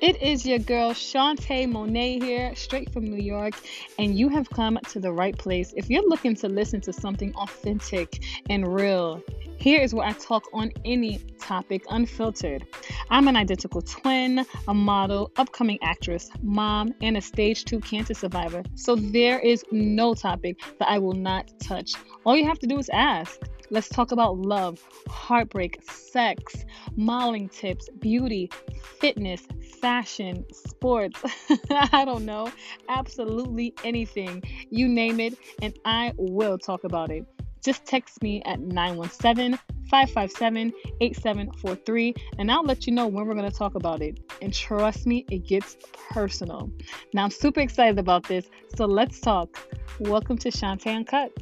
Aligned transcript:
It 0.00 0.22
is 0.22 0.46
your 0.46 0.58
girl 0.58 0.92
Shaunte 0.92 1.70
Monet 1.70 2.20
here, 2.20 2.54
straight 2.56 2.90
from 2.90 3.04
New 3.04 3.22
York, 3.22 3.52
and 3.98 4.18
you 4.18 4.30
have 4.30 4.48
come 4.48 4.78
to 4.88 4.98
the 4.98 5.12
right 5.12 5.36
place. 5.36 5.74
If 5.76 5.90
you're 5.90 6.08
looking 6.08 6.34
to 6.36 6.48
listen 6.48 6.80
to 6.82 6.92
something 6.92 7.34
authentic 7.34 8.24
and 8.48 8.74
real, 8.74 9.22
here 9.58 9.82
is 9.82 9.92
where 9.94 10.06
I 10.06 10.12
talk 10.12 10.44
on 10.54 10.72
any 10.86 11.18
topic 11.38 11.84
unfiltered. 11.90 12.66
I'm 13.10 13.28
an 13.28 13.36
identical 13.36 13.82
twin, 13.82 14.46
a 14.68 14.72
model, 14.72 15.32
upcoming 15.36 15.78
actress, 15.82 16.30
mom, 16.40 16.94
and 17.02 17.18
a 17.18 17.20
stage 17.20 17.66
2 17.66 17.80
cancer 17.80 18.14
survivor. 18.14 18.62
So 18.76 18.96
there 18.96 19.38
is 19.38 19.66
no 19.70 20.14
topic 20.14 20.60
that 20.78 20.88
I 20.88 20.98
will 20.98 21.12
not 21.12 21.52
touch. 21.60 21.92
All 22.24 22.34
you 22.34 22.46
have 22.46 22.58
to 22.60 22.66
do 22.66 22.78
is 22.78 22.88
ask. 22.88 23.38
Let's 23.72 23.88
talk 23.88 24.10
about 24.10 24.36
love, 24.36 24.84
heartbreak, 25.08 25.80
sex, 25.88 26.64
modeling 26.96 27.48
tips, 27.48 27.88
beauty, 28.00 28.50
fitness, 28.98 29.46
fashion, 29.80 30.44
sports. 30.52 31.20
I 31.70 32.04
don't 32.04 32.24
know. 32.24 32.50
Absolutely 32.88 33.72
anything. 33.84 34.42
You 34.70 34.88
name 34.88 35.20
it, 35.20 35.38
and 35.62 35.78
I 35.84 36.12
will 36.16 36.58
talk 36.58 36.82
about 36.82 37.12
it. 37.12 37.24
Just 37.62 37.84
text 37.84 38.20
me 38.22 38.42
at 38.44 38.58
917 38.58 39.56
557 39.88 40.72
8743 41.00 42.14
and 42.38 42.50
I'll 42.50 42.64
let 42.64 42.86
you 42.86 42.92
know 42.92 43.06
when 43.06 43.26
we're 43.26 43.34
going 43.34 43.50
to 43.50 43.56
talk 43.56 43.74
about 43.74 44.00
it. 44.00 44.18
And 44.40 44.54
trust 44.54 45.06
me, 45.06 45.26
it 45.30 45.46
gets 45.46 45.76
personal. 46.10 46.70
Now, 47.12 47.24
I'm 47.24 47.30
super 47.30 47.60
excited 47.60 47.98
about 47.98 48.26
this, 48.26 48.48
so 48.76 48.86
let's 48.86 49.20
talk. 49.20 49.58
Welcome 49.98 50.38
to 50.38 50.48
Shaunte 50.48 50.86
Uncut. 50.86 51.32